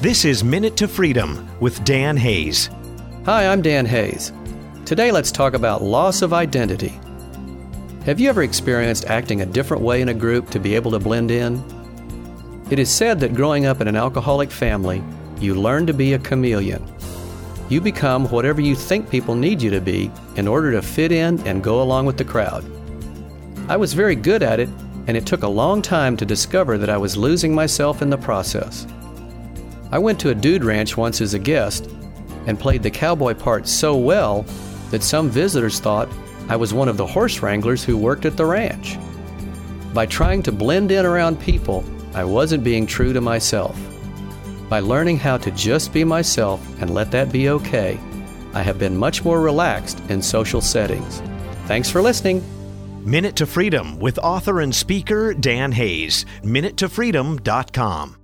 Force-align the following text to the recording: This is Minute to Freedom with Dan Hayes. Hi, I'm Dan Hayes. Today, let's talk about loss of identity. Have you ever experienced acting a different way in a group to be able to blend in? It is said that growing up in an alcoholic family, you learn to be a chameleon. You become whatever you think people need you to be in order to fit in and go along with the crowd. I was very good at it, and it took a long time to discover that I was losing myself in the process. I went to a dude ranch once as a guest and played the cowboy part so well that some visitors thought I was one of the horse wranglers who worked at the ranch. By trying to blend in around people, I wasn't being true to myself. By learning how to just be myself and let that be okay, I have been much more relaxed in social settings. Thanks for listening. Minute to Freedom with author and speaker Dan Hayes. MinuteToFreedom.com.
This 0.00 0.24
is 0.24 0.44
Minute 0.44 0.76
to 0.76 0.86
Freedom 0.86 1.48
with 1.58 1.82
Dan 1.82 2.16
Hayes. 2.16 2.70
Hi, 3.24 3.48
I'm 3.48 3.60
Dan 3.60 3.84
Hayes. 3.84 4.32
Today, 4.84 5.10
let's 5.10 5.32
talk 5.32 5.54
about 5.54 5.82
loss 5.82 6.22
of 6.22 6.32
identity. 6.32 7.00
Have 8.04 8.20
you 8.20 8.28
ever 8.28 8.44
experienced 8.44 9.06
acting 9.06 9.40
a 9.40 9.46
different 9.46 9.82
way 9.82 10.00
in 10.00 10.10
a 10.10 10.14
group 10.14 10.50
to 10.50 10.60
be 10.60 10.76
able 10.76 10.92
to 10.92 11.00
blend 11.00 11.32
in? 11.32 11.60
It 12.70 12.78
is 12.78 12.88
said 12.88 13.18
that 13.18 13.34
growing 13.34 13.66
up 13.66 13.80
in 13.80 13.88
an 13.88 13.96
alcoholic 13.96 14.52
family, 14.52 15.02
you 15.40 15.56
learn 15.56 15.84
to 15.88 15.92
be 15.92 16.12
a 16.12 16.20
chameleon. 16.20 16.86
You 17.68 17.80
become 17.80 18.30
whatever 18.30 18.60
you 18.60 18.76
think 18.76 19.10
people 19.10 19.34
need 19.34 19.60
you 19.60 19.70
to 19.70 19.80
be 19.80 20.12
in 20.36 20.46
order 20.46 20.70
to 20.70 20.80
fit 20.80 21.10
in 21.10 21.40
and 21.44 21.60
go 21.60 21.82
along 21.82 22.06
with 22.06 22.18
the 22.18 22.24
crowd. 22.24 22.64
I 23.68 23.76
was 23.76 23.94
very 23.94 24.14
good 24.14 24.44
at 24.44 24.60
it, 24.60 24.68
and 25.08 25.16
it 25.16 25.26
took 25.26 25.42
a 25.42 25.48
long 25.48 25.82
time 25.82 26.16
to 26.18 26.24
discover 26.24 26.78
that 26.78 26.88
I 26.88 26.98
was 26.98 27.16
losing 27.16 27.52
myself 27.52 28.00
in 28.00 28.10
the 28.10 28.16
process. 28.16 28.86
I 29.90 29.98
went 29.98 30.20
to 30.20 30.30
a 30.30 30.34
dude 30.34 30.64
ranch 30.64 30.96
once 30.96 31.20
as 31.20 31.34
a 31.34 31.38
guest 31.38 31.90
and 32.46 32.58
played 32.58 32.82
the 32.82 32.90
cowboy 32.90 33.34
part 33.34 33.66
so 33.66 33.96
well 33.96 34.44
that 34.90 35.02
some 35.02 35.30
visitors 35.30 35.80
thought 35.80 36.08
I 36.48 36.56
was 36.56 36.74
one 36.74 36.88
of 36.88 36.96
the 36.96 37.06
horse 37.06 37.42
wranglers 37.42 37.84
who 37.84 37.96
worked 37.96 38.24
at 38.24 38.36
the 38.36 38.46
ranch. 38.46 38.98
By 39.94 40.06
trying 40.06 40.42
to 40.44 40.52
blend 40.52 40.92
in 40.92 41.06
around 41.06 41.40
people, 41.40 41.84
I 42.14 42.24
wasn't 42.24 42.64
being 42.64 42.86
true 42.86 43.12
to 43.12 43.20
myself. 43.20 43.78
By 44.68 44.80
learning 44.80 45.18
how 45.18 45.38
to 45.38 45.50
just 45.52 45.92
be 45.92 46.04
myself 46.04 46.60
and 46.80 46.94
let 46.94 47.10
that 47.12 47.32
be 47.32 47.48
okay, 47.50 47.98
I 48.54 48.62
have 48.62 48.78
been 48.78 48.96
much 48.96 49.24
more 49.24 49.40
relaxed 49.40 50.00
in 50.08 50.20
social 50.20 50.60
settings. 50.60 51.20
Thanks 51.66 51.90
for 51.90 52.02
listening. 52.02 52.42
Minute 53.04 53.36
to 53.36 53.46
Freedom 53.46 53.98
with 53.98 54.18
author 54.18 54.60
and 54.60 54.74
speaker 54.74 55.32
Dan 55.32 55.72
Hayes. 55.72 56.26
MinuteToFreedom.com. 56.42 58.16